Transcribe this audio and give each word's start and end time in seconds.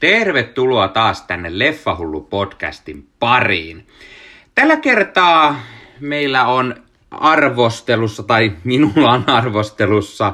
Tervetuloa 0.00 0.88
taas 0.88 1.22
tänne 1.22 1.58
Leffahullu 1.58 2.20
podcastin 2.20 3.06
pariin. 3.20 3.86
Tällä 4.54 4.76
kertaa 4.76 5.60
meillä 6.00 6.46
on 6.46 6.74
arvostelussa, 7.10 8.22
tai 8.22 8.52
minulla 8.64 9.12
on 9.12 9.24
arvostelussa, 9.26 10.32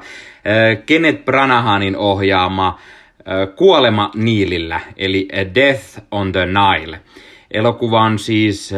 Kenneth 0.87 1.25
Branahanin 1.25 1.97
ohjaama 1.97 2.79
Kuolema 3.57 4.11
Niilillä, 4.15 4.81
eli 4.97 5.29
Death 5.55 5.99
on 6.11 6.33
the 6.33 6.47
Nile. 6.47 7.01
Elokuva 7.51 8.01
on 8.01 8.19
siis 8.19 8.75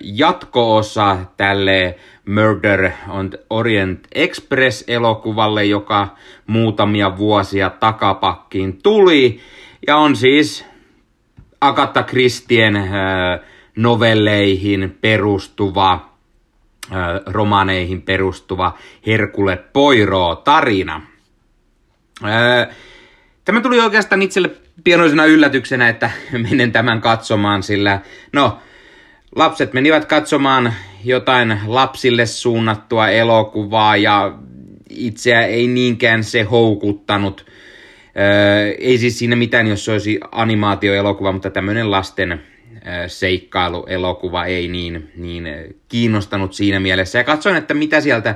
jatko-osa 0.00 1.16
tälle 1.36 1.96
Murder 2.26 2.90
on 3.08 3.30
Orient 3.50 4.06
Express-elokuvalle, 4.14 5.64
joka 5.64 6.08
muutamia 6.46 7.16
vuosia 7.16 7.70
takapakkiin 7.70 8.82
tuli. 8.82 9.40
Ja 9.86 9.96
on 9.96 10.16
siis 10.16 10.64
Agatha 11.60 12.02
Christien 12.02 12.76
äh, 12.76 12.90
novelleihin 13.76 14.98
perustuva, 15.00 15.92
äh, 16.92 16.98
romaneihin 17.26 18.02
perustuva 18.02 18.78
Herkule 19.06 19.56
Poirot-tarina. 19.56 21.02
Äh, 22.24 22.76
tämä 23.44 23.60
tuli 23.60 23.80
oikeastaan 23.80 24.22
itselle 24.22 24.50
pienoisena 24.84 25.24
yllätyksenä, 25.24 25.88
että 25.88 26.10
menen 26.50 26.72
tämän 26.72 27.00
katsomaan, 27.00 27.62
sillä 27.62 28.00
no, 28.32 28.58
lapset 29.36 29.72
menivät 29.72 30.04
katsomaan 30.04 30.74
jotain 31.04 31.60
lapsille 31.66 32.26
suunnattua 32.26 33.08
elokuvaa 33.08 33.96
ja 33.96 34.38
itseä 34.90 35.46
ei 35.46 35.66
niinkään 35.66 36.24
se 36.24 36.42
houkuttanut. 36.42 37.46
Öö, 38.18 38.74
ei 38.78 38.98
siis 38.98 39.18
siinä 39.18 39.36
mitään, 39.36 39.66
jos 39.66 39.84
se 39.84 39.92
olisi 39.92 40.20
animaatioelokuva, 40.32 41.32
mutta 41.32 41.50
tämmöinen 41.50 41.90
lasten 41.90 42.32
öö, 42.32 43.08
seikkailuelokuva 43.08 44.44
ei 44.44 44.68
niin, 44.68 45.10
niin 45.16 45.48
kiinnostanut 45.88 46.52
siinä 46.52 46.80
mielessä. 46.80 47.18
Ja 47.18 47.24
katsoin, 47.24 47.56
että 47.56 47.74
mitä 47.74 48.00
sieltä 48.00 48.34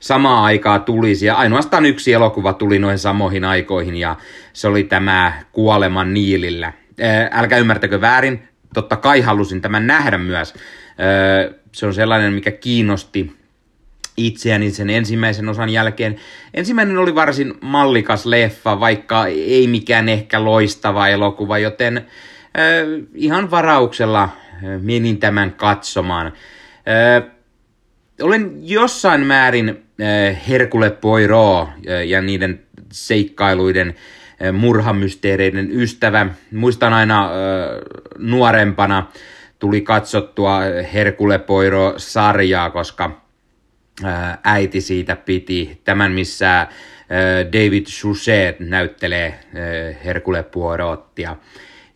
samaa 0.00 0.44
aikaa 0.44 0.78
tulisi. 0.78 1.26
Ja 1.26 1.34
ainoastaan 1.34 1.86
yksi 1.86 2.12
elokuva 2.12 2.52
tuli 2.52 2.78
noin 2.78 2.98
samoihin 2.98 3.44
aikoihin 3.44 3.96
ja 3.96 4.16
se 4.52 4.68
oli 4.68 4.84
tämä 4.84 5.32
Kuoleman 5.52 6.14
Niilillä. 6.14 6.72
Öö, 7.00 7.28
älkää 7.30 7.58
ymmärtäkö 7.58 8.00
väärin, 8.00 8.42
totta 8.74 8.96
kai 8.96 9.20
halusin 9.20 9.60
tämän 9.60 9.86
nähdä 9.86 10.18
myös. 10.18 10.54
Se 11.72 11.86
on 11.86 11.94
sellainen, 11.94 12.32
mikä 12.32 12.50
kiinnosti 12.50 13.39
itseäni 14.16 14.70
sen 14.70 14.90
ensimmäisen 14.90 15.48
osan 15.48 15.70
jälkeen. 15.70 16.16
Ensimmäinen 16.54 16.98
oli 16.98 17.14
varsin 17.14 17.54
mallikas 17.60 18.26
leffa, 18.26 18.80
vaikka 18.80 19.26
ei 19.26 19.66
mikään 19.66 20.08
ehkä 20.08 20.44
loistava 20.44 21.08
elokuva, 21.08 21.58
joten 21.58 21.96
äh, 21.96 22.04
ihan 23.14 23.50
varauksella 23.50 24.28
menin 24.82 25.18
tämän 25.18 25.52
katsomaan. 25.52 26.26
Äh, 26.26 27.30
olen 28.22 28.50
jossain 28.62 29.26
määrin 29.26 29.68
äh, 29.68 30.48
Herkule 30.48 30.90
Poirot 30.90 31.68
äh, 31.68 32.06
ja 32.06 32.20
niiden 32.22 32.60
seikkailuiden 32.92 33.88
äh, 33.88 34.52
murhamysteereiden 34.52 35.68
ystävä. 35.72 36.26
Muistan 36.52 36.92
aina 36.92 37.24
äh, 37.24 37.30
nuorempana 38.18 39.06
tuli 39.58 39.80
katsottua 39.80 40.60
Herkule 40.94 41.38
Poirot-sarjaa, 41.38 42.70
koska 42.70 43.20
äiti 44.44 44.80
siitä 44.80 45.16
piti. 45.16 45.80
Tämän, 45.84 46.12
missä 46.12 46.66
David 47.52 47.84
Suchet 47.86 48.60
näyttelee 48.60 49.40
Herkule 50.04 50.42
Poirottia. 50.42 51.36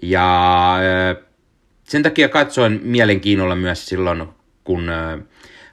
Ja 0.03 0.77
sen 1.85 2.03
takia 2.03 2.29
katsoin 2.29 2.81
mielenkiinnolla 2.83 3.55
myös 3.55 3.87
silloin, 3.87 4.29
kun 4.65 4.91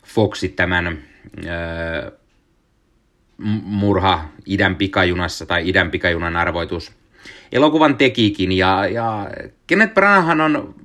Foxi 0.05 0.49
tämän 0.49 0.99
murha 3.63 4.29
idän 4.45 4.75
pikajunassa 4.75 5.45
tai 5.45 5.69
idän 5.69 5.91
pikajunan 5.91 6.35
arvoitus 6.35 6.91
elokuvan 7.51 7.97
tekikin. 7.97 8.51
Ja, 8.51 8.87
ja 8.87 9.29
Kenneth 9.67 9.93
Branahan 9.93 10.41
on 10.41 10.75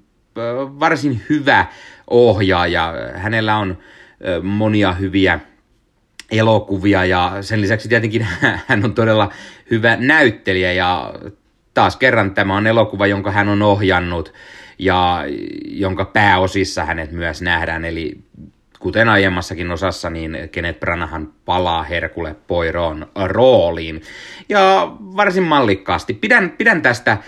varsin 0.81 1.23
hyvä 1.29 1.67
ohjaaja. 2.11 2.95
Hänellä 3.15 3.57
on 3.57 3.79
monia 4.43 4.93
hyviä 4.93 5.41
elokuvia 6.31 7.05
ja 7.05 7.37
sen 7.41 7.61
lisäksi 7.61 7.89
tietenkin 7.89 8.27
hän 8.67 8.85
on 8.85 8.95
todella 8.95 9.33
hyvä 9.71 9.97
näyttelijä 9.97 10.73
ja 10.73 11.15
taas 11.75 11.97
kerran 11.97 12.35
tämä 12.35 12.57
on 12.57 12.67
elokuva, 12.67 13.07
jonka 13.07 13.31
hän 13.31 13.49
on 13.49 13.63
ohjannut 13.63 14.33
ja 14.79 15.25
jonka 15.65 16.05
pääosissa 16.05 16.85
hänet 16.85 17.13
myös 17.13 17.43
nähdään, 17.43 17.85
eli 17.85 18.19
kuten 18.79 19.09
aiemmassakin 19.09 19.71
osassa, 19.71 20.11
niin 20.11 20.39
Kenneth 20.53 20.81
Branahan 20.81 21.33
palaa 21.45 21.83
Herkule 21.83 22.37
Poiron 22.47 23.07
rooliin. 23.25 24.03
Ja 24.49 24.93
varsin 25.01 25.43
mallikkaasti. 25.43 26.15
Pidän, 26.15 26.51
pidän 26.51 26.83
tästä 26.83 27.19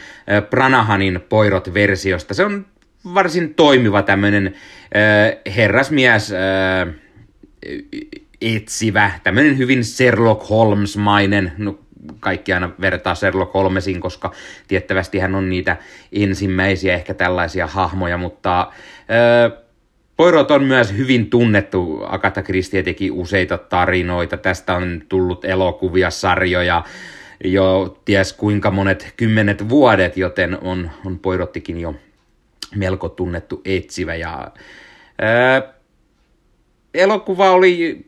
Branahanin 0.51 1.21
Poirot-versiosta. 1.29 2.35
Se 2.35 2.45
on 2.45 2.67
varsin 3.15 3.55
toimiva 3.55 4.03
tämmöinen 4.03 4.47
äh, 4.47 5.55
herrasmies 5.57 6.33
äh, 6.33 6.95
etsivä, 8.41 9.11
tämmöinen 9.25 9.59
hyvin 9.59 9.85
Sherlock 9.85 10.51
Holmes-mainen, 10.51 11.53
no 11.59 11.79
kaikki 12.21 12.53
aina 12.53 12.71
vertaa 12.81 13.15
Sherlock 13.15 13.55
Holmesin, 13.55 14.01
koska 14.01 14.33
tiettävästi 14.69 15.19
hän 15.19 15.35
on 15.35 15.49
niitä 15.49 15.77
ensimmäisiä 16.13 16.95
ehkä 16.95 17.15
tällaisia 17.15 17.67
hahmoja, 17.67 18.17
mutta 18.17 18.61
äh, 18.61 19.63
Poirot 20.17 20.51
on 20.51 20.65
myös 20.65 20.97
hyvin 20.97 21.31
tunnettu. 21.31 22.01
Agatha 22.09 22.43
Christie 22.43 22.83
teki 22.83 23.11
useita 23.11 23.59
tarinoita. 23.59 24.37
Tästä 24.37 24.75
on 24.75 25.03
tullut 25.09 25.45
elokuvia, 25.45 26.11
sarjoja 26.11 26.85
jo 27.45 27.99
ties 28.05 28.33
kuinka 28.33 28.71
monet 28.71 29.13
kymmenet 29.17 29.69
vuodet, 29.69 30.17
joten 30.17 30.59
on, 30.61 30.91
on 31.07 31.19
Poirottikin 31.19 31.81
jo 31.81 31.95
melko 32.75 33.09
tunnettu 33.09 33.63
etsivä. 33.65 34.15
Ja, 34.15 34.51
ää, 35.19 35.63
elokuva 36.95 37.51
oli 37.51 38.07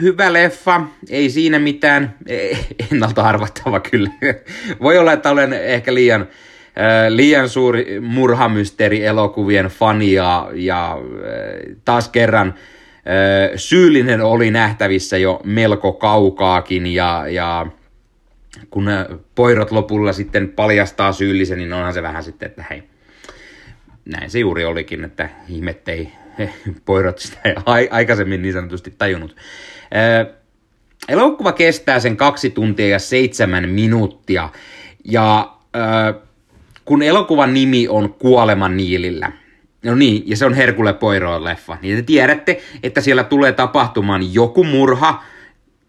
hyvä 0.00 0.32
leffa, 0.32 0.80
ei 1.10 1.30
siinä 1.30 1.58
mitään, 1.58 2.14
e, 2.26 2.56
ennalta 2.92 3.22
arvattava 3.22 3.80
kyllä. 3.80 4.10
Voi 4.80 4.98
olla, 4.98 5.12
että 5.12 5.30
olen 5.30 5.52
ehkä 5.52 5.94
liian, 5.94 6.28
ää, 6.76 7.16
liian 7.16 7.48
suuri 7.48 8.00
murhamysteeri-elokuvien 8.00 9.66
fani 9.66 10.12
ja, 10.12 10.50
ja 10.54 10.90
ää, 10.90 10.98
taas 11.84 12.08
kerran 12.08 12.54
ää, 13.04 13.56
syyllinen 13.56 14.20
oli 14.20 14.50
nähtävissä 14.50 15.16
jo 15.16 15.40
melko 15.44 15.92
kaukaakin 15.92 16.86
ja, 16.86 17.24
ja 17.28 17.66
kun 18.70 18.90
poirot 19.34 19.70
lopulla 19.70 20.12
sitten 20.12 20.48
paljastaa 20.48 21.12
syyllisen, 21.12 21.58
niin 21.58 21.72
onhan 21.72 21.94
se 21.94 22.02
vähän 22.02 22.22
sitten, 22.22 22.46
että 22.46 22.64
hei, 22.70 22.82
näin 24.06 24.30
se 24.30 24.38
juuri 24.38 24.64
olikin, 24.64 25.04
että 25.04 25.28
ihmettei 25.48 26.08
poirot 26.84 27.18
sitä 27.18 27.38
aikaisemmin 27.90 28.42
niin 28.42 28.54
sanotusti 28.54 28.94
tajunnut. 28.98 29.36
elokuva 31.08 31.52
kestää 31.52 32.00
sen 32.00 32.16
kaksi 32.16 32.50
tuntia 32.50 32.88
ja 32.88 32.98
seitsemän 32.98 33.68
minuuttia. 33.68 34.48
Ja 35.04 35.56
kun 36.84 37.02
elokuvan 37.02 37.54
nimi 37.54 37.88
on 37.88 38.14
Kuoleman 38.14 38.76
niilillä, 38.76 39.32
no 39.84 39.94
niin, 39.94 40.22
ja 40.26 40.36
se 40.36 40.46
on 40.46 40.54
Herkule 40.54 40.92
Poirot 40.92 41.42
leffa, 41.42 41.78
niin 41.82 41.96
te 41.96 42.02
tiedätte, 42.02 42.60
että 42.82 43.00
siellä 43.00 43.24
tulee 43.24 43.52
tapahtumaan 43.52 44.34
joku 44.34 44.64
murha, 44.64 45.22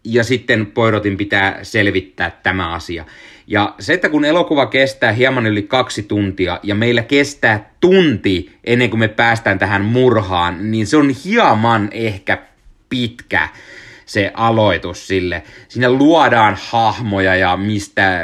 ja 0.04 0.24
sitten 0.24 0.66
Poirotin 0.66 1.16
pitää 1.16 1.58
selvittää 1.62 2.30
tämä 2.42 2.72
asia. 2.72 3.04
Ja 3.50 3.74
se, 3.78 3.92
että 3.92 4.08
kun 4.08 4.24
elokuva 4.24 4.66
kestää 4.66 5.12
hieman 5.12 5.46
yli 5.46 5.62
kaksi 5.62 6.02
tuntia 6.02 6.60
ja 6.62 6.74
meillä 6.74 7.02
kestää 7.02 7.70
tunti 7.80 8.52
ennen 8.64 8.90
kuin 8.90 9.00
me 9.00 9.08
päästään 9.08 9.58
tähän 9.58 9.82
murhaan, 9.82 10.70
niin 10.70 10.86
se 10.86 10.96
on 10.96 11.10
hieman 11.24 11.88
ehkä 11.92 12.38
pitkä 12.88 13.48
se 14.06 14.30
aloitus 14.34 15.08
sille. 15.08 15.42
Siinä 15.68 15.90
luodaan 15.90 16.58
hahmoja 16.70 17.36
ja 17.36 17.56
mistä 17.56 18.20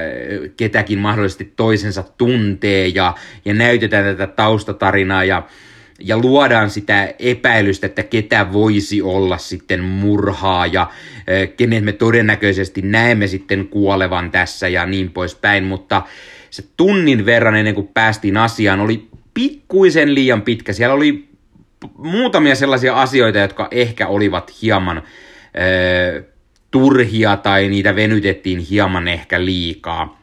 ketäkin 0.57 0.99
mahdollisesti 0.99 1.53
toisensa 1.57 2.05
tuntee 2.19 2.89
ja, 2.89 3.15
ja 3.45 3.55
näytetään 3.55 4.05
tätä 4.05 4.27
taustatarinaa 4.27 5.25
ja 5.25 5.43
ja 6.01 6.19
luodaan 6.19 6.71
sitä 6.71 7.15
epäilystä, 7.19 7.87
että 7.87 8.03
ketä 8.03 8.53
voisi 8.53 9.03
olla 9.03 9.39
sitten 9.39 9.85
murhaaja, 9.85 10.91
kenet 11.57 11.85
me 11.85 11.93
todennäköisesti 11.93 12.83
näemme 12.83 13.27
sitten 13.27 13.69
kuolevan 13.69 14.31
tässä 14.31 14.69
ja 14.69 14.87
niin 14.87 15.11
poispäin, 15.11 15.65
mutta 15.65 16.03
se 16.51 16.65
tunnin 16.77 17.27
verran 17.27 17.57
ennen 17.57 17.75
kuin 17.75 17.91
päästiin 17.95 18.37
asiaan 18.37 18.81
oli 18.81 19.09
pikkuisen 19.35 20.15
liian 20.15 20.43
pitkä. 20.43 20.73
Siellä 20.73 20.95
oli 20.95 21.29
muutamia 21.99 22.55
sellaisia 22.55 23.01
asioita, 23.01 23.39
jotka 23.39 23.69
ehkä 23.71 24.07
olivat 24.07 24.63
hieman 24.63 25.03
ö, 26.17 26.23
turhia 26.71 27.37
tai 27.37 27.69
niitä 27.69 27.97
venytettiin 27.97 28.59
hieman 28.59 29.09
ehkä 29.09 29.45
liikaa. 29.45 30.23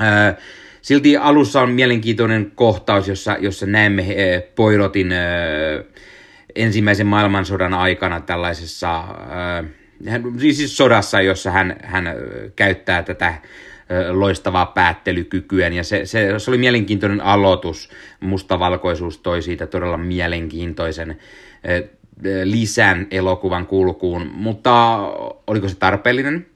Ö, 0.00 0.34
silti 0.84 1.16
alussa 1.16 1.60
on 1.60 1.70
mielenkiintoinen 1.70 2.52
kohtaus, 2.54 3.08
jossa, 3.08 3.36
jossa 3.40 3.66
näemme 3.66 4.04
Poirotin 4.54 5.12
ensimmäisen 6.54 7.06
maailmansodan 7.06 7.74
aikana 7.74 8.20
tällaisessa, 8.20 9.04
siis 10.38 10.76
sodassa, 10.76 11.20
jossa 11.20 11.50
hän, 11.50 11.76
hän 11.82 12.14
käyttää 12.56 13.02
tätä 13.02 13.34
loistavaa 14.10 14.66
päättelykykyä, 14.66 15.68
ja 15.68 15.84
se, 15.84 16.06
se, 16.06 16.38
se 16.38 16.50
oli 16.50 16.58
mielenkiintoinen 16.58 17.20
aloitus. 17.20 17.90
Mustavalkoisuus 18.20 19.18
toi 19.18 19.42
siitä 19.42 19.66
todella 19.66 19.96
mielenkiintoisen 19.96 21.18
lisän 22.44 23.06
elokuvan 23.10 23.66
kulkuun, 23.66 24.30
mutta 24.34 24.96
oliko 25.46 25.68
se 25.68 25.76
tarpeellinen? 25.76 26.46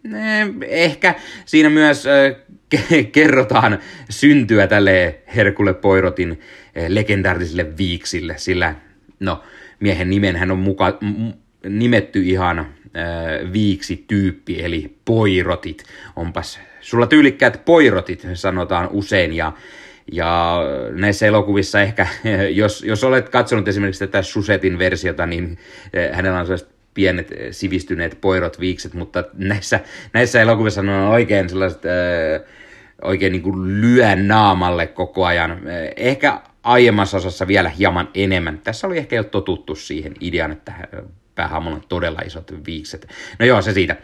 Ehkä 0.68 1.14
siinä 1.44 1.70
myös 1.70 2.04
kerrotaan 3.12 3.78
syntyä 4.10 4.66
tälle 4.66 5.18
Herkule 5.36 5.74
Poirotin 5.74 6.40
legendaariselle 6.88 7.76
viiksille, 7.78 8.34
sillä 8.36 8.74
no, 9.20 9.42
miehen 9.80 10.10
nimen 10.10 10.36
hän 10.36 10.50
on 10.50 10.58
muka, 10.58 10.98
nimetty 11.68 12.22
ihan 12.22 12.66
viiksi 13.52 14.04
tyyppi, 14.08 14.64
eli 14.64 14.96
poirotit. 15.04 15.84
Onpas 16.16 16.60
sulla 16.80 17.06
tyylikkäät 17.06 17.64
poirotit, 17.64 18.26
sanotaan 18.34 18.88
usein, 18.92 19.32
ja, 19.32 19.52
ja 20.12 20.60
näissä 20.92 21.26
elokuvissa 21.26 21.80
ehkä, 21.80 22.06
jos, 22.50 22.82
jos 22.82 23.04
olet 23.04 23.28
katsonut 23.28 23.68
esimerkiksi 23.68 24.06
tätä 24.06 24.22
Susetin 24.22 24.78
versiota, 24.78 25.26
niin 25.26 25.58
eh, 25.92 26.10
hänellä 26.12 26.38
on 26.38 26.46
sellaiset 26.46 26.68
pienet 26.94 27.32
eh, 27.32 27.48
sivistyneet 27.50 28.18
poirot 28.20 28.60
viikset, 28.60 28.94
mutta 28.94 29.24
näissä, 29.34 29.80
näissä 30.12 30.42
elokuvissa 30.42 30.80
on 30.80 30.88
oikein 30.88 31.48
sellaiset, 31.48 31.84
äh, 31.84 32.48
oikein 33.02 33.32
niin 33.32 33.42
kuin 33.42 33.80
lyö 33.80 34.16
naamalle 34.16 34.86
koko 34.86 35.26
ajan. 35.26 35.60
Ehkä 35.96 36.40
aiemmassa 36.62 37.16
osassa 37.16 37.46
vielä 37.46 37.68
hieman 37.68 38.08
enemmän. 38.14 38.58
Tässä 38.58 38.86
oli 38.86 38.98
ehkä 38.98 39.16
jo 39.16 39.24
totuttu 39.24 39.74
siihen 39.74 40.14
ideaan, 40.20 40.52
että 40.52 40.72
päähahmolla 41.34 41.76
on 41.76 41.82
todella 41.88 42.20
isot 42.26 42.54
viikset. 42.66 43.08
No 43.38 43.46
joo, 43.46 43.62
se 43.62 43.72
siitä. 43.72 43.96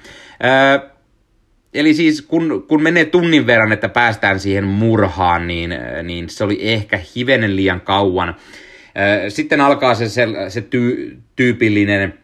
Eli 1.75 1.95
siis 1.95 2.23
kun, 2.23 2.65
kun 2.69 2.83
menee 2.83 3.05
tunnin 3.05 3.47
verran, 3.47 3.73
että 3.73 3.89
päästään 3.89 4.41
siihen 4.41 4.65
murhaan, 4.65 5.47
niin, 5.47 5.75
niin 6.03 6.29
se 6.29 6.45
oli 6.45 6.59
ehkä 6.61 7.01
hivenen 7.17 7.57
liian 7.57 7.81
kauan. 7.81 8.37
Sitten 9.29 9.61
alkaa 9.61 9.95
se, 9.95 10.09
se, 10.09 10.27
se 10.49 10.61
tyy, 10.61 11.19
tyypillinen 11.37 12.15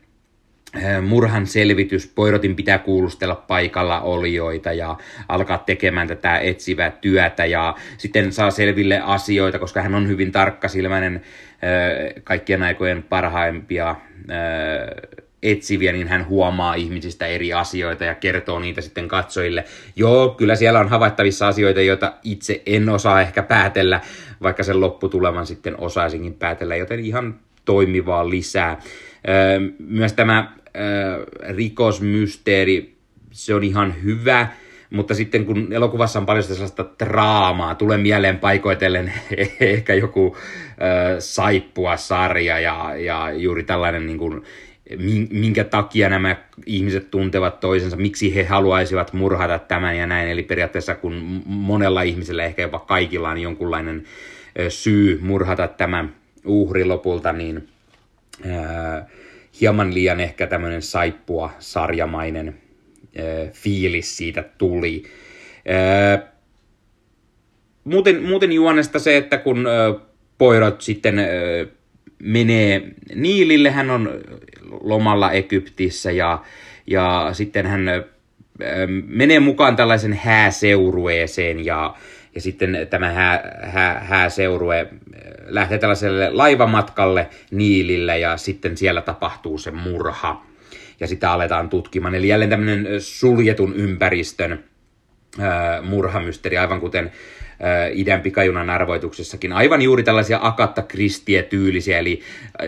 murhan 1.02 1.46
selvitys, 1.46 2.06
Poirotin 2.06 2.56
pitää 2.56 2.78
kuulustella 2.78 3.34
paikalla 3.34 4.00
olijoita 4.00 4.72
ja 4.72 4.96
alkaa 5.28 5.58
tekemään 5.58 6.08
tätä 6.08 6.38
etsivää 6.38 6.90
työtä 6.90 7.44
ja 7.44 7.74
sitten 7.98 8.32
saa 8.32 8.50
selville 8.50 9.00
asioita, 9.04 9.58
koska 9.58 9.82
hän 9.82 9.94
on 9.94 10.08
hyvin 10.08 10.32
tarkkasilmäinen 10.32 11.22
kaikkien 12.24 12.62
aikojen 12.62 13.02
parhaimpia 13.02 13.96
etsiviä, 15.42 15.92
niin 15.92 16.08
hän 16.08 16.28
huomaa 16.28 16.74
ihmisistä 16.74 17.26
eri 17.26 17.52
asioita 17.52 18.04
ja 18.04 18.14
kertoo 18.14 18.58
niitä 18.58 18.80
sitten 18.80 19.08
katsojille. 19.08 19.64
Joo, 19.96 20.28
kyllä 20.28 20.56
siellä 20.56 20.80
on 20.80 20.88
havaittavissa 20.88 21.48
asioita, 21.48 21.80
joita 21.80 22.12
itse 22.24 22.62
en 22.66 22.88
osaa 22.88 23.20
ehkä 23.20 23.42
päätellä, 23.42 24.00
vaikka 24.42 24.62
sen 24.62 24.80
lopputuleman 24.80 25.46
sitten 25.46 25.80
osaisinkin 25.80 26.34
päätellä, 26.34 26.76
joten 26.76 27.00
ihan 27.00 27.34
toimivaa 27.64 28.30
lisää. 28.30 28.80
Myös 29.78 30.12
tämä 30.12 30.52
rikosmysteeri, 31.48 32.96
se 33.30 33.54
on 33.54 33.64
ihan 33.64 33.94
hyvä, 34.02 34.48
mutta 34.90 35.14
sitten 35.14 35.44
kun 35.44 35.72
elokuvassa 35.72 36.18
on 36.18 36.26
paljon 36.26 36.44
sellaista 36.44 36.86
draamaa, 37.04 37.74
tulee 37.74 37.98
mieleen 37.98 38.38
paikoitellen 38.38 39.12
ehkä 39.60 39.94
joku 39.94 40.36
äh, 40.36 41.16
saippua 41.18 41.96
sarja 41.96 42.58
ja, 42.58 42.96
ja 42.96 43.32
juuri 43.32 43.62
tällainen 43.62 44.06
niin 44.06 44.18
kuin, 44.18 44.42
minkä 45.30 45.64
takia 45.64 46.08
nämä 46.08 46.36
ihmiset 46.66 47.10
tuntevat 47.10 47.60
toisensa, 47.60 47.96
miksi 47.96 48.34
he 48.34 48.44
haluaisivat 48.44 49.12
murhata 49.12 49.58
tämän 49.58 49.96
ja 49.96 50.06
näin. 50.06 50.28
Eli 50.28 50.42
periaatteessa 50.42 50.94
kun 50.94 51.42
monella 51.46 52.02
ihmisellä, 52.02 52.44
ehkä 52.44 52.62
jopa 52.62 52.78
kaikilla 52.78 53.30
on 53.30 53.38
jonkunlainen 53.38 54.04
syy 54.68 55.18
murhata 55.22 55.68
tämä 55.68 56.08
uhri 56.44 56.84
lopulta, 56.84 57.32
niin 57.32 57.68
hieman 59.60 59.94
liian 59.94 60.20
ehkä 60.20 60.46
tämmöinen 60.46 60.82
saippua 60.82 61.50
sarjamainen 61.58 62.58
fiilis 63.52 64.16
siitä 64.16 64.44
tuli. 64.58 65.02
Muuten, 67.84 68.22
muuten 68.22 68.52
juonesta 68.52 68.98
se, 68.98 69.16
että 69.16 69.38
kun 69.38 69.66
Poirot 70.38 70.80
sitten 70.80 71.20
menee 72.20 72.82
Niilille, 73.14 73.70
hän 73.70 73.90
on 73.90 74.10
lomalla 74.80 75.32
Egyptissä 75.32 76.10
ja, 76.10 76.42
ja 76.86 77.30
sitten 77.32 77.66
hän 77.66 77.86
menee 79.06 79.40
mukaan 79.40 79.76
tällaisen 79.76 80.12
hääseurueeseen 80.12 81.64
ja, 81.64 81.94
ja 82.34 82.40
sitten 82.40 82.86
tämä 82.90 83.10
hää, 83.10 83.58
hää, 83.62 84.00
hääseurue 84.00 84.88
lähtee 85.46 85.78
tällaiselle 85.78 86.30
laivamatkalle 86.30 87.28
Niilille 87.50 88.18
ja 88.18 88.36
sitten 88.36 88.76
siellä 88.76 89.02
tapahtuu 89.02 89.58
se 89.58 89.70
murha 89.70 90.46
ja 91.00 91.06
sitä 91.06 91.32
aletaan 91.32 91.68
tutkimaan. 91.68 92.14
Eli 92.14 92.28
jälleen 92.28 92.50
tämmöinen 92.50 92.86
suljetun 93.00 93.74
ympäristön 93.74 94.64
murhamysteri, 95.82 96.58
aivan 96.58 96.80
kuten 96.80 97.12
idän 97.92 98.20
pikajunan 98.20 98.70
arvoituksessakin. 98.70 99.52
Aivan 99.52 99.82
juuri 99.82 100.02
tällaisia 100.02 100.38
akatta 100.42 100.82
kristiä 100.82 101.42
tyylisiä, 101.42 101.98
eli 101.98 102.20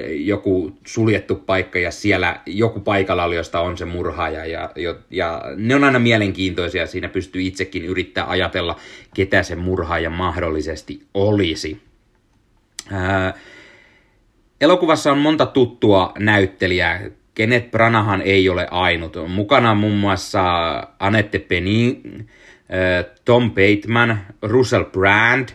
joku 0.09 0.73
suljettu 0.87 1.35
paikka 1.35 1.79
ja 1.79 1.91
siellä 1.91 2.41
joku 2.47 2.81
paikalla 2.81 3.25
oli, 3.25 3.37
josta 3.37 3.61
on 3.61 3.79
se 3.79 3.85
murhaaja. 3.85 4.47
Ja, 4.47 4.71
ja, 4.77 4.95
ja 5.11 5.43
ne 5.57 5.75
on 5.75 5.85
aina 5.85 5.99
mielenkiintoisia, 5.99 6.87
siinä 6.87 7.09
pystyy 7.09 7.43
itsekin 7.43 7.85
yrittää 7.85 8.31
ajatella, 8.31 8.77
ketä 9.15 9.43
se 9.43 9.57
murhaaja 9.57 10.11
mahdollisesti 10.11 11.03
olisi. 11.15 11.81
Ää, 12.91 13.35
elokuvassa 14.61 15.13
on 15.13 15.19
monta 15.19 15.47
tuttua 15.47 16.13
näyttelijää. 16.19 17.01
Kenneth 17.35 17.71
Branahan 17.71 18.23
ei 18.23 18.49
ole 18.49 18.69
ainut. 18.71 19.17
Mukana 19.29 19.75
muun 19.75 19.97
muassa 19.97 20.43
Annette 20.99 21.39
Bening, 21.39 22.21
Tom 23.25 23.51
Bateman, 23.51 24.27
Russell 24.43 24.85
Brand, 24.85 25.49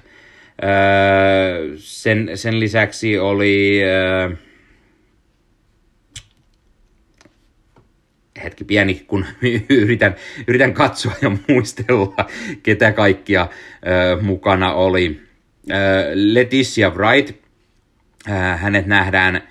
sen, 1.78 2.30
sen 2.36 2.60
lisäksi 2.60 3.20
oli 3.20 3.82
hetki 8.44 8.63
pieni, 8.63 9.03
kun 9.08 9.25
yritän, 9.70 10.15
yritän 10.48 10.74
katsoa 10.74 11.13
ja 11.22 11.32
muistella, 11.48 12.30
ketä 12.63 12.91
kaikkia 12.91 13.48
mukana 14.22 14.74
oli. 14.74 15.22
Leticia 16.13 16.89
Wright, 16.89 17.36
hänet 18.58 18.86
nähdään, 18.86 19.41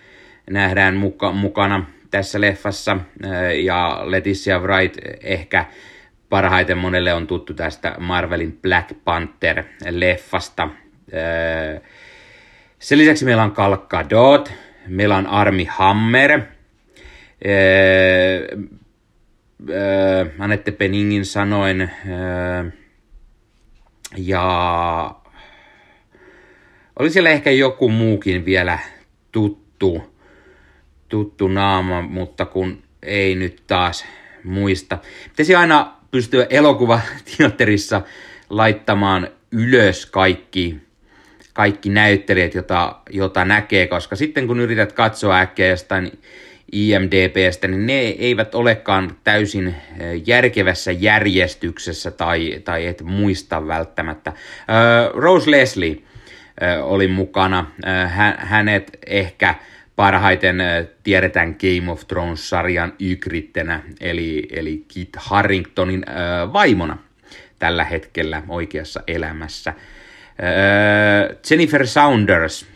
nähdään 0.51 0.97
muka, 0.97 1.33
mukana 1.33 1.87
tässä 2.11 2.41
leffassa, 2.41 2.99
ja 3.65 4.03
Leticia 4.05 4.59
Wright 4.59 4.99
ehkä 5.21 5.65
parhaiten 6.29 6.79
monelle 6.79 7.15
on 7.15 7.27
tuttu 7.27 7.55
tästä 7.55 7.95
Marvelin 7.99 8.59
Black 8.63 8.91
Panther-leffasta. 8.91 10.69
Öö, 11.15 11.81
sen 12.79 12.99
lisäksi 12.99 13.25
meillä 13.25 13.43
on 13.43 13.53
Gal 13.57 13.77
meillä 14.87 15.17
on 15.17 15.27
Armi 15.27 15.65
Hammer, 15.65 16.41
öö, 17.47 18.47
öö, 19.71 20.27
Annette 20.39 20.73
Peningin 20.73 21.25
sanoin, 21.25 21.91
ja 24.17 25.15
oli 26.99 27.11
siellä 27.11 27.31
ehkä 27.31 27.51
joku 27.51 27.89
muukin 27.89 28.45
vielä 28.45 28.79
tuttu, 29.33 30.17
tuttu 31.09 31.49
naama, 31.49 32.03
mutta 32.03 32.47
kun 32.47 32.83
ei 33.03 33.35
nyt 33.35 33.63
taas 33.67 34.07
muista. 34.45 34.99
Pitäisi 35.29 35.55
aina 35.55 35.96
pystyä 36.11 36.47
elokuvateatterissa 36.51 38.03
laittamaan 38.51 39.29
ylös 39.53 40.07
kaikki, 40.07 40.77
kaikki 41.53 41.89
näyttelijät, 41.89 42.55
jota, 42.55 42.97
jota 43.11 43.45
näkee, 43.45 43.87
koska 43.87 44.17
sitten 44.17 44.47
kun 44.47 44.61
yrität 44.61 44.93
katsoa 44.93 45.39
äkkiä 45.39 45.67
jostain 45.67 46.19
IMDBstä, 46.73 47.69
niin 47.69 47.87
ne 47.87 47.99
eivät 47.99 48.55
olekaan 48.55 49.17
täysin 49.25 49.75
järkevässä 50.27 50.93
järjestyksessä 50.93 52.11
tai, 52.11 52.61
tai 52.65 52.87
et 52.87 53.03
muista 53.03 53.67
välttämättä. 53.67 54.33
Rose 55.15 55.51
Leslie 55.51 56.03
oli 56.83 57.09
mukana. 57.09 57.67
Hänet 58.39 58.99
ehkä 59.07 59.55
parhaiten 59.97 60.59
tiedetään 61.03 61.57
Game 61.61 61.93
of 61.93 62.07
Thrones-sarjan 62.09 62.93
Ygrittenä, 63.01 63.83
eli, 64.01 64.49
eli 64.51 64.85
Kit 64.89 65.11
Harringtonin 65.17 66.05
äh, 66.09 66.53
vaimona 66.53 66.99
tällä 67.59 67.85
hetkellä 67.85 68.43
oikeassa 68.49 69.01
elämässä. 69.07 69.75
Jennifer 71.51 71.87
Saunders, 71.87 72.67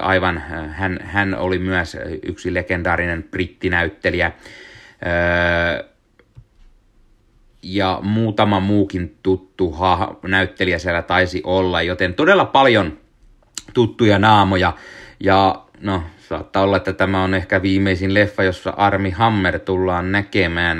aivan, 0.00 0.38
hän, 0.70 0.98
hän 1.02 1.34
oli 1.34 1.58
myös 1.58 1.96
yksi 2.22 2.54
legendaarinen 2.54 3.22
brittinäyttelijä. 3.22 4.32
Ja 7.62 7.98
muutama 8.02 8.60
muukin 8.60 9.16
tuttu 9.22 9.72
ha- 9.72 10.16
näyttelijä 10.22 10.78
siellä 10.78 11.02
taisi 11.02 11.40
olla, 11.44 11.82
joten 11.82 12.14
todella 12.14 12.44
paljon 12.44 12.98
tuttuja 13.74 14.18
naamoja. 14.18 14.72
Ja 15.20 15.64
no, 15.80 16.02
saattaa 16.28 16.62
olla, 16.62 16.76
että 16.76 16.92
tämä 16.92 17.24
on 17.24 17.34
ehkä 17.34 17.62
viimeisin 17.62 18.14
leffa, 18.14 18.42
jossa 18.42 18.70
Armi 18.70 19.10
Hammer 19.10 19.58
tullaan 19.58 20.12
näkemään. 20.12 20.78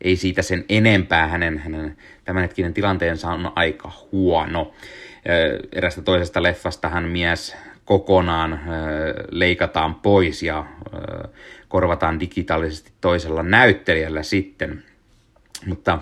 Ei 0.00 0.16
siitä 0.16 0.42
sen 0.42 0.64
enempää, 0.68 1.26
hänen, 1.28 1.58
hänen 1.58 1.96
tämänhetkinen 2.24 2.74
tilanteensa 2.74 3.28
on 3.28 3.52
aika 3.54 3.92
huono 4.12 4.72
erästä 5.72 6.02
toisesta 6.02 6.42
leffastahan 6.42 7.04
mies 7.04 7.56
kokonaan 7.84 8.60
leikataan 9.30 9.94
pois 9.94 10.42
ja 10.42 10.66
korvataan 11.68 12.20
digitaalisesti 12.20 12.92
toisella 13.00 13.42
näyttelijällä 13.42 14.22
sitten. 14.22 14.82
Mutta 15.66 15.98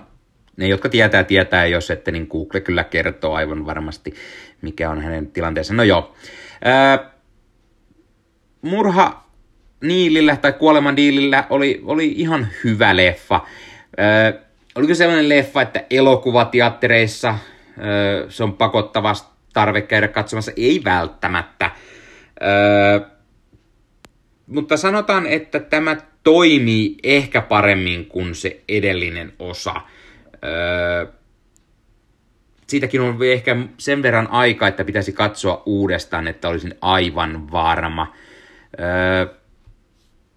ne, 0.56 0.66
jotka 0.66 0.88
tietää, 0.88 1.24
tietää, 1.24 1.66
jos 1.66 1.90
ette, 1.90 2.10
niin 2.10 2.26
Google 2.30 2.60
kyllä 2.60 2.84
kertoo 2.84 3.34
aivan 3.34 3.66
varmasti, 3.66 4.14
mikä 4.62 4.90
on 4.90 5.00
hänen 5.00 5.26
tilanteensa. 5.26 5.74
No 5.74 5.82
joo. 5.82 6.14
Murha 8.62 9.28
Niilillä 9.80 10.36
tai 10.36 10.52
Kuoleman 10.52 10.96
diilillä 10.96 11.46
oli, 11.50 11.80
oli 11.84 12.12
ihan 12.16 12.48
hyvä 12.64 12.96
leffa. 12.96 13.40
oliko 14.74 14.94
sellainen 14.94 15.28
leffa, 15.28 15.62
että 15.62 15.84
elokuvateattereissa 15.90 17.38
se 18.28 18.44
on 18.44 18.52
pakottava 18.52 19.12
tarve 19.52 19.82
käydä 19.82 20.08
katsomassa, 20.08 20.52
ei 20.56 20.80
välttämättä. 20.84 21.70
mutta 24.46 24.76
sanotaan, 24.76 25.26
että 25.26 25.60
tämä 25.60 25.96
toimii 26.22 26.96
ehkä 27.02 27.40
paremmin 27.40 28.06
kuin 28.06 28.34
se 28.34 28.60
edellinen 28.68 29.32
osa. 29.38 29.74
siitäkin 32.66 33.00
on 33.00 33.18
ehkä 33.32 33.56
sen 33.78 34.02
verran 34.02 34.30
aika, 34.30 34.68
että 34.68 34.84
pitäisi 34.84 35.12
katsoa 35.12 35.62
uudestaan, 35.66 36.26
että 36.26 36.48
olisin 36.48 36.74
aivan 36.80 37.52
varma. 37.52 38.14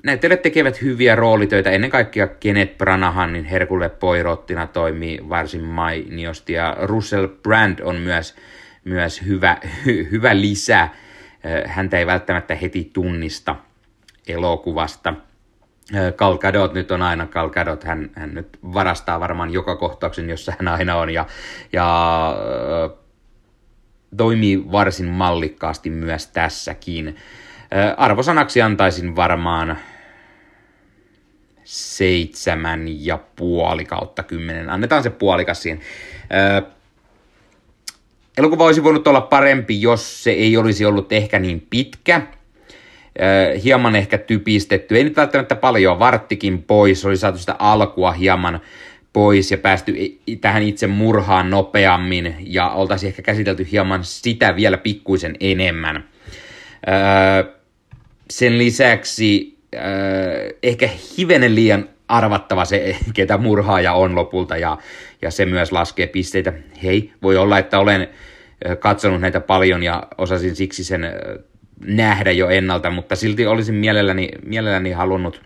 Näyttelijät 0.04 0.42
tekevät 0.42 0.82
hyviä 0.82 1.16
roolitöitä, 1.16 1.72
ennen 1.72 1.90
kaikkea 1.90 2.28
Kenneth 2.28 2.78
Branahan, 2.78 3.34
niin 3.34 3.46
Herkule 3.46 3.90
Poirottina 3.90 4.68
toimii 4.68 5.30
varsin 5.30 5.64
mainiosti, 5.64 6.54
ja 6.54 6.78
Russell 6.82 7.28
Brand 7.28 7.80
on 7.80 7.96
myös, 7.96 8.36
myös 8.84 9.22
hyvä, 9.26 9.58
hy, 9.86 10.08
hyvä 10.12 10.36
lisä. 10.36 10.90
Häntä 11.66 12.00
ei 12.00 12.06
välttämättä 12.06 12.56
heti 12.56 12.90
tunnista 12.94 13.56
elokuvasta. 14.28 15.14
Cal 16.16 16.38
Gadot 16.38 16.74
nyt 16.74 16.92
on 16.92 17.02
aina 17.02 17.28
Cal 17.28 17.50
Gadot, 17.50 17.84
hän, 17.84 18.10
hän 18.14 18.34
nyt 18.34 18.60
varastaa 18.74 19.20
varmaan 19.20 19.54
joka 19.54 19.76
kohtauksen, 19.76 20.30
jossa 20.30 20.54
hän 20.60 20.68
aina 20.68 20.96
on, 20.96 21.10
ja, 21.10 21.26
ja 21.74 22.28
äh, 22.84 22.98
toimii 24.18 24.72
varsin 24.72 25.06
mallikkaasti 25.06 25.90
myös 25.90 26.28
tässäkin. 26.28 27.16
Arvosanaksi 27.98 28.62
antaisin 28.62 29.16
varmaan 29.16 29.78
seitsemän 31.64 33.06
ja 33.06 33.20
puoli 33.36 33.86
kautta 33.86 34.24
kymmenen. 34.24 34.70
Annetaan 34.70 35.04
se 35.04 35.10
puolikas 35.10 35.62
siihen. 35.62 35.80
Elokuva 38.38 38.66
olisi 38.66 38.84
voinut 38.84 39.08
olla 39.08 39.22
parempi, 39.22 39.82
jos 39.82 40.24
se 40.24 40.32
ei 40.32 40.58
olisi 40.58 40.86
ollut 40.86 41.12
ehkä 41.14 41.40
niin 41.40 41.68
pitkä. 41.70 42.22
Hieman 43.64 43.96
ehkä 43.96 44.18
typistetty. 44.18 44.98
Ei 44.98 45.04
nyt 45.04 45.18
välttämättä 45.18 45.56
paljon, 45.56 46.00
varttikin 46.00 46.64
pois. 46.64 47.06
Oli 47.06 47.18
saatu 47.18 47.38
sitä 47.38 47.56
alkua 47.60 48.12
hieman 48.12 48.62
pois 49.14 49.52
ja 49.52 49.58
päästy 49.58 50.20
tähän 50.42 50.64
itse 50.64 50.88
murhaan 50.88 51.50
nopeammin 51.50 52.36
ja 52.40 52.70
oltaisiin 52.70 53.08
ehkä 53.08 53.22
käsitelty 53.22 53.68
hieman 53.72 54.04
sitä 54.04 54.56
vielä 54.56 54.78
pikkuisen 54.78 55.36
enemmän. 55.40 56.04
Sen 58.32 58.58
lisäksi 58.58 59.58
äh, 59.76 59.82
ehkä 60.64 60.90
hivenen 61.18 61.56
liian 61.56 61.90
arvattava 62.08 62.66
se, 62.66 62.96
ketä 63.14 63.38
murhaaja 63.38 63.94
on 63.94 64.16
lopulta, 64.16 64.58
ja, 64.58 64.78
ja 65.22 65.32
se 65.32 65.46
myös 65.46 65.72
laskee 65.72 66.08
pisteitä. 66.08 66.54
Hei, 66.84 67.14
voi 67.22 67.38
olla, 67.38 67.60
että 67.60 67.80
olen 67.80 68.02
äh, 68.02 68.80
katsonut 68.80 69.22
näitä 69.22 69.40
paljon 69.40 69.84
ja 69.84 70.08
osasin 70.18 70.56
siksi 70.56 70.84
sen 70.84 71.04
äh, 71.04 71.12
nähdä 71.86 72.32
jo 72.32 72.50
ennalta, 72.50 72.90
mutta 72.90 73.16
silti 73.16 73.48
olisin 73.48 73.76
mielelläni, 73.76 74.30
mielelläni 74.46 74.92
halunnut, 74.92 75.42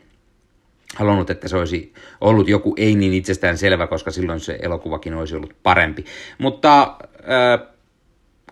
halunnut, 0.95 1.29
että 1.29 1.47
se 1.47 1.57
olisi 1.57 1.93
ollut 2.21 2.49
joku 2.49 2.73
ei 2.77 2.95
niin 2.95 3.13
itsestään 3.13 3.57
selvä, 3.57 3.87
koska 3.87 4.11
silloin 4.11 4.39
se 4.39 4.59
elokuvakin 4.61 5.13
olisi 5.13 5.35
ollut 5.35 5.55
parempi. 5.63 6.05
Mutta 6.37 6.97
äh, 7.19 7.74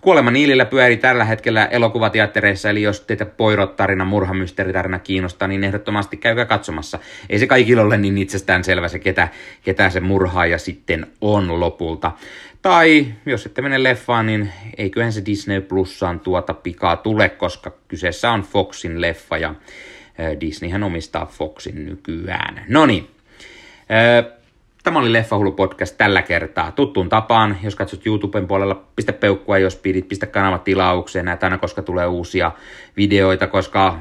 Kuolema 0.03 0.31
Niilillä 0.31 0.65
pyörii 0.65 0.97
tällä 0.97 1.25
hetkellä 1.25 1.65
elokuvateattereissa, 1.65 2.69
eli 2.69 2.81
jos 2.81 3.01
teitä 3.01 3.25
Poirot-tarina, 3.25 4.05
murhamysteeritarina 4.05 4.99
kiinnostaa, 4.99 5.47
niin 5.47 5.63
ehdottomasti 5.63 6.17
käykää 6.17 6.45
katsomassa. 6.45 6.99
Ei 7.29 7.39
se 7.39 7.47
kaikille 7.47 7.81
ole 7.81 7.97
niin 7.97 8.17
itsestään 8.17 8.63
selvä 8.63 8.87
se, 8.87 8.99
ketä, 8.99 9.27
ketä 9.61 9.89
se 9.89 9.99
murhaaja 9.99 10.57
sitten 10.57 11.07
on 11.21 11.59
lopulta. 11.59 12.11
Tai 12.61 13.05
jos 13.25 13.45
ette 13.45 13.61
mene 13.61 13.83
leffaan, 13.83 14.25
niin 14.25 14.49
eiköhän 14.77 15.13
se 15.13 15.25
Disney 15.25 15.61
Plussaan 15.61 16.19
tuota 16.19 16.53
pikaa 16.53 16.95
tule, 16.95 17.29
koska 17.29 17.71
kyseessä 17.87 18.31
on 18.31 18.41
Foxin 18.41 19.01
leffa 19.01 19.37
ja 19.37 19.55
Disneyhän 20.41 20.83
omistaa 20.83 21.25
Foxin 21.25 21.85
nykyään. 21.85 22.65
No 22.67 22.85
niin. 22.85 23.07
Tämä 24.83 24.99
oli 24.99 25.13
Leffahullu 25.13 25.51
podcast 25.51 25.97
tällä 25.97 26.21
kertaa. 26.21 26.71
Tuttuun 26.71 27.09
tapaan, 27.09 27.57
jos 27.63 27.75
katsot 27.75 28.05
YouTuben 28.05 28.47
puolella, 28.47 28.83
pistä 28.95 29.13
peukkua, 29.13 29.57
jos 29.57 29.75
pidit, 29.75 30.07
pistä 30.07 30.25
kanava 30.25 30.57
tilaukseen, 30.57 31.25
näet 31.25 31.43
aina, 31.43 31.57
koska 31.57 31.81
tulee 31.81 32.07
uusia 32.07 32.51
videoita, 32.97 33.47
koska 33.47 33.99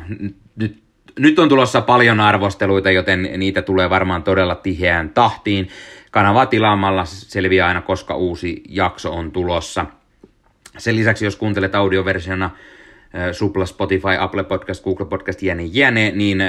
nyt, 0.56 0.82
nyt 1.18 1.38
on 1.38 1.48
tulossa 1.48 1.80
paljon 1.80 2.20
arvosteluita, 2.20 2.90
joten 2.90 3.28
niitä 3.36 3.62
tulee 3.62 3.90
varmaan 3.90 4.22
todella 4.22 4.54
tiheään 4.54 5.10
tahtiin. 5.10 5.68
Kanavaa 6.10 6.46
tilaamalla 6.46 7.04
selviää 7.04 7.68
aina, 7.68 7.80
koska 7.80 8.16
uusi 8.16 8.62
jakso 8.68 9.12
on 9.12 9.32
tulossa. 9.32 9.86
Sen 10.78 10.96
lisäksi, 10.96 11.24
jos 11.24 11.36
kuuntelet 11.36 11.74
audioversiona, 11.74 12.50
Supla, 13.32 13.66
Spotify, 13.66 14.16
Apple 14.18 14.44
Podcast, 14.44 14.84
Google 14.84 15.06
Podcast, 15.06 15.42
jne, 15.42 15.64
jne, 15.64 16.10
niin 16.10 16.42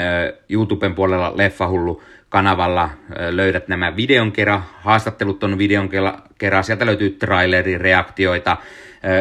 YouTuben 0.49 0.95
puolella 0.95 1.33
Leffahullu 1.35 2.01
kanavalla 2.33 2.89
löydät 3.29 3.67
nämä 3.67 3.95
videon 3.95 4.31
kerran, 4.31 4.63
haastattelut 4.81 5.43
on 5.43 5.57
videon 5.57 5.89
kerran, 6.37 6.63
sieltä 6.63 6.85
löytyy 6.85 7.09
traileri, 7.09 7.77
reaktioita, 7.77 8.57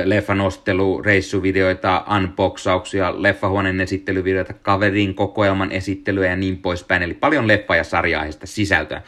leffanostelu, 0.05 1.03
reissuvideoita, 1.03 2.05
unboxauksia, 2.17 3.23
leffahuoneen 3.23 3.81
esittelyvideoita, 3.81 4.53
kaverin 4.53 5.15
kokoelman 5.15 5.73
esittelyä 5.73 6.27
ja 6.27 6.37
niin 6.37 6.59
poispäin, 6.59 7.03
eli 7.03 7.15
paljon 7.15 7.49
leffa- 7.49 7.77
ja 7.77 7.85
sarja 7.85 8.27
sisältöä. 8.45 9.03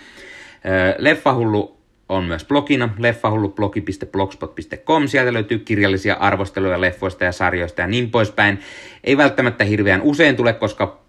Leffahullu 0.98 1.80
on 2.08 2.24
myös 2.24 2.44
blogina, 2.44 2.88
leffahullublogi.blogspot.com. 2.98 5.08
Sieltä 5.08 5.32
löytyy 5.32 5.58
kirjallisia 5.58 6.14
arvosteluja 6.14 6.80
leffoista 6.80 7.24
ja 7.24 7.32
sarjoista 7.32 7.80
ja 7.80 7.86
niin 7.86 8.10
poispäin. 8.10 8.58
Ei 9.04 9.16
välttämättä 9.16 9.64
hirveän 9.64 10.02
usein 10.02 10.36
tule, 10.36 10.52
koska 10.52 11.03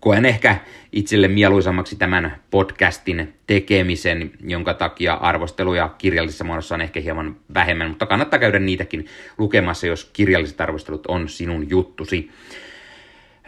koen 0.00 0.24
ehkä 0.24 0.56
itselle 0.92 1.28
mieluisammaksi 1.28 1.96
tämän 1.96 2.36
podcastin 2.50 3.34
tekemisen, 3.46 4.30
jonka 4.44 4.74
takia 4.74 5.14
arvosteluja 5.14 5.94
kirjallisessa 5.98 6.44
muodossa 6.44 6.74
on 6.74 6.80
ehkä 6.80 7.00
hieman 7.00 7.36
vähemmän, 7.54 7.88
mutta 7.88 8.06
kannattaa 8.06 8.40
käydä 8.40 8.58
niitäkin 8.58 9.06
lukemassa, 9.38 9.86
jos 9.86 10.10
kirjalliset 10.12 10.60
arvostelut 10.60 11.06
on 11.06 11.28
sinun 11.28 11.70
juttusi. 11.70 12.30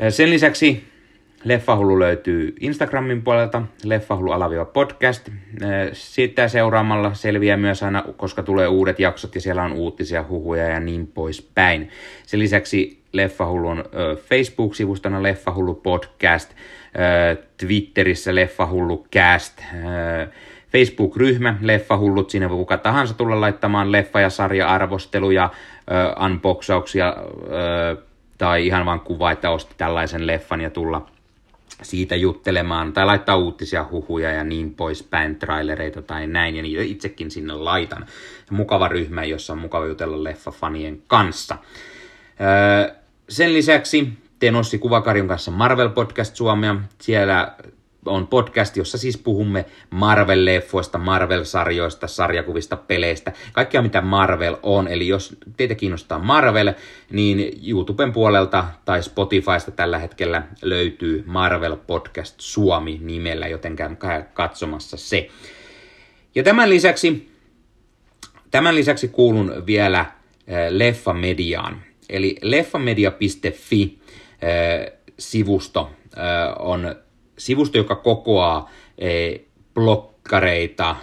Sen 0.08 0.30
lisäksi 0.30 0.84
Leffahullu 1.44 1.98
löytyy 1.98 2.54
Instagramin 2.60 3.22
puolelta, 3.22 3.62
leffahullu 3.84 4.30
podcast. 4.72 5.28
Sitä 5.92 6.48
seuraamalla 6.48 7.14
selviää 7.14 7.56
myös 7.56 7.82
aina, 7.82 8.04
koska 8.16 8.42
tulee 8.42 8.68
uudet 8.68 9.00
jaksot 9.00 9.34
ja 9.34 9.40
siellä 9.40 9.62
on 9.62 9.72
uutisia, 9.72 10.24
huhuja 10.28 10.68
ja 10.68 10.80
niin 10.80 11.06
poispäin. 11.06 11.90
Sen 12.26 12.40
lisäksi 12.40 13.01
Leffahullun 13.12 13.84
Facebook-sivustona 14.16 15.22
Leffahullu 15.22 15.74
podcast, 15.74 16.50
Twitterissä 17.56 18.34
Leffahullu 18.34 19.06
cast, 19.12 19.62
Facebook-ryhmä 20.72 21.56
Leffahullut, 21.60 22.30
sinne 22.30 22.50
voi 22.50 22.56
kuka 22.56 22.78
tahansa 22.78 23.14
tulla 23.14 23.40
laittamaan 23.40 23.92
leffa- 23.92 24.20
ja 24.20 24.30
sarja-arvosteluja, 24.30 25.50
unboxauksia 26.24 27.16
tai 28.38 28.66
ihan 28.66 28.86
vaan 28.86 29.00
kuva, 29.00 29.30
että 29.30 29.50
osti 29.50 29.74
tällaisen 29.78 30.26
leffan 30.26 30.60
ja 30.60 30.70
tulla 30.70 31.06
siitä 31.82 32.16
juttelemaan 32.16 32.92
tai 32.92 33.06
laittaa 33.06 33.36
uutisia 33.36 33.86
huhuja 33.90 34.30
ja 34.30 34.44
niin 34.44 34.74
poispäin, 34.74 35.36
trailereita 35.36 36.02
tai 36.02 36.26
näin, 36.26 36.56
ja 36.56 36.62
niitä 36.62 36.82
itsekin 36.82 37.30
sinne 37.30 37.54
laitan. 37.54 38.06
Mukava 38.50 38.88
ryhmä, 38.88 39.24
jossa 39.24 39.52
on 39.52 39.58
mukava 39.58 39.86
jutella 39.86 40.24
leffafanien 40.24 41.02
kanssa. 41.06 41.56
Öö, 42.40 42.94
sen 43.28 43.52
lisäksi 43.52 44.08
teen 44.38 44.56
Ossi 44.56 44.78
Kuvakarjon 44.78 45.28
kanssa 45.28 45.50
Marvel 45.50 45.88
Podcast 45.88 46.36
Suomea. 46.36 46.76
Siellä 47.00 47.56
on 48.06 48.26
podcast, 48.26 48.76
jossa 48.76 48.98
siis 48.98 49.18
puhumme 49.18 49.64
Marvel-leffoista, 49.90 50.98
Marvel-sarjoista, 50.98 52.06
sarjakuvista, 52.06 52.76
peleistä, 52.76 53.32
kaikkea 53.52 53.82
mitä 53.82 54.00
Marvel 54.00 54.56
on. 54.62 54.88
Eli 54.88 55.08
jos 55.08 55.36
teitä 55.56 55.74
kiinnostaa 55.74 56.18
Marvel, 56.18 56.72
niin 57.10 57.60
YouTuben 57.66 58.12
puolelta 58.12 58.64
tai 58.84 59.02
Spotifysta 59.02 59.70
tällä 59.70 59.98
hetkellä 59.98 60.42
löytyy 60.62 61.24
Marvel 61.26 61.76
Podcast 61.76 62.34
Suomi 62.38 63.00
nimellä, 63.02 63.48
joten 63.48 63.76
käy 63.76 63.96
katsomassa 64.32 64.96
se. 64.96 65.28
Ja 66.34 66.42
tämän 66.42 66.70
lisäksi, 66.70 67.32
tämän 68.50 68.74
lisäksi 68.74 69.08
kuulun 69.08 69.62
vielä 69.66 70.06
eh, 70.46 70.70
Leffamediaan. 70.70 71.82
Eli 72.08 72.36
leffamedia.fi 72.42 73.98
eh, 74.42 74.92
sivusto 75.18 75.90
eh, 76.16 76.22
on 76.58 76.94
sivusto, 77.38 77.78
joka 77.78 77.94
kokoaa 77.96 78.70
e, 78.98 79.34
blokkareita, 79.74 80.96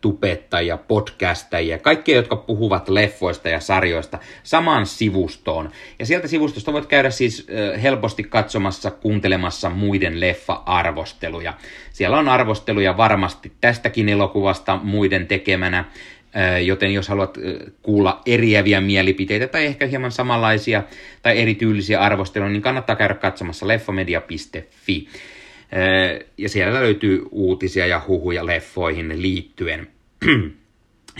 tubettajia, 0.00 0.76
podcastajia, 0.76 1.78
kaikkia, 1.78 2.16
jotka 2.16 2.36
puhuvat 2.36 2.88
leffoista 2.88 3.48
ja 3.48 3.60
sarjoista 3.60 4.18
samaan 4.42 4.86
sivustoon. 4.86 5.70
Ja 5.98 6.06
sieltä 6.06 6.28
sivustosta 6.28 6.72
voit 6.72 6.86
käydä 6.86 7.10
siis 7.10 7.46
helposti 7.82 8.24
katsomassa, 8.24 8.90
kuuntelemassa 8.90 9.70
muiden 9.70 10.20
leffa-arvosteluja. 10.20 11.54
Siellä 11.92 12.18
on 12.18 12.28
arvosteluja 12.28 12.96
varmasti 12.96 13.52
tästäkin 13.60 14.08
elokuvasta 14.08 14.80
muiden 14.82 15.26
tekemänä, 15.26 15.84
joten 16.64 16.94
jos 16.94 17.08
haluat 17.08 17.38
kuulla 17.82 18.22
eriäviä 18.26 18.80
mielipiteitä 18.80 19.46
tai 19.46 19.66
ehkä 19.66 19.86
hieman 19.86 20.12
samanlaisia 20.12 20.82
tai 21.22 21.38
erityylisiä 21.38 22.00
arvosteluja, 22.00 22.52
niin 22.52 22.62
kannattaa 22.62 22.96
käydä 22.96 23.14
katsomassa 23.14 23.68
leffamedia.fi 23.68 25.08
ja 26.38 26.48
siellä 26.48 26.80
löytyy 26.80 27.22
uutisia 27.30 27.86
ja 27.86 28.02
huhuja 28.08 28.46
leffoihin 28.46 29.22
liittyen. 29.22 29.86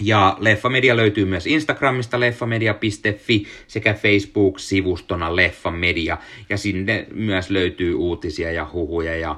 Ja 0.00 0.36
Leffamedia 0.40 0.96
löytyy 0.96 1.24
myös 1.24 1.46
Instagramista 1.46 2.20
leffamedia.fi 2.20 3.46
sekä 3.66 3.94
Facebook-sivustona 3.94 5.36
Leffamedia. 5.36 6.18
Ja 6.48 6.58
sinne 6.58 7.06
myös 7.12 7.50
löytyy 7.50 7.94
uutisia 7.94 8.52
ja 8.52 8.66
huhuja 8.72 9.16
ja 9.16 9.36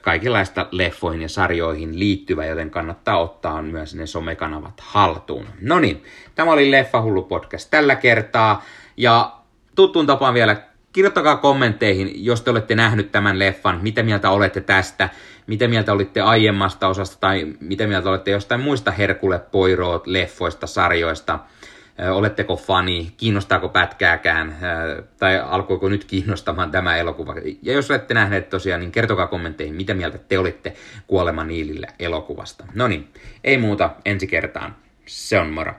kaikenlaista 0.00 0.66
leffoihin 0.70 1.22
ja 1.22 1.28
sarjoihin 1.28 1.98
liittyvä, 1.98 2.46
joten 2.46 2.70
kannattaa 2.70 3.18
ottaa 3.18 3.62
myös 3.62 3.94
ne 3.94 4.06
somekanavat 4.06 4.80
haltuun. 4.80 5.46
No 5.60 5.78
niin, 5.78 6.04
tämä 6.34 6.52
oli 6.52 6.70
Leffa 6.70 7.02
Hullu 7.02 7.22
podcast 7.22 7.70
tällä 7.70 7.96
kertaa. 7.96 8.64
Ja 8.96 9.32
tuttuun 9.74 10.06
tapaan 10.06 10.34
vielä 10.34 10.69
kirjoittakaa 10.92 11.36
kommentteihin, 11.36 12.24
jos 12.24 12.42
te 12.42 12.50
olette 12.50 12.74
nähnyt 12.74 13.12
tämän 13.12 13.38
leffan, 13.38 13.78
mitä 13.82 14.02
mieltä 14.02 14.30
olette 14.30 14.60
tästä, 14.60 15.08
mitä 15.46 15.68
mieltä 15.68 15.92
olitte 15.92 16.20
aiemmasta 16.20 16.88
osasta 16.88 17.16
tai 17.20 17.54
mitä 17.60 17.86
mieltä 17.86 18.10
olette 18.10 18.30
jostain 18.30 18.60
muista 18.60 18.90
Herkule 18.90 19.38
Poirot 19.38 20.06
leffoista, 20.06 20.66
sarjoista. 20.66 21.38
Oletteko 22.12 22.56
fani, 22.56 23.12
kiinnostaako 23.16 23.68
pätkääkään 23.68 24.56
tai 25.18 25.38
alkoiko 25.38 25.88
nyt 25.88 26.04
kiinnostamaan 26.04 26.70
tämä 26.70 26.96
elokuva. 26.96 27.34
Ja 27.62 27.72
jos 27.72 27.90
olette 27.90 28.14
nähneet 28.14 28.50
tosiaan, 28.50 28.80
niin 28.80 28.92
kertokaa 28.92 29.26
kommentteihin, 29.26 29.74
mitä 29.74 29.94
mieltä 29.94 30.18
te 30.18 30.38
olitte 30.38 30.74
Kuolema 31.06 31.44
Niilillä 31.44 31.86
elokuvasta. 31.98 32.64
No 32.74 32.88
niin, 32.88 33.08
ei 33.44 33.58
muuta 33.58 33.90
ensi 34.04 34.26
kertaan. 34.26 34.76
Se 35.06 35.38
on 35.38 35.50
moro. 35.50 35.74